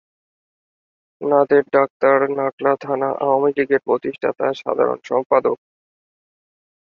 [1.21, 5.57] Nader doctor Nakla থানা আওয়ামীলীগের প্রতিষ্ঠাতা সাধারণ সম্পাদক।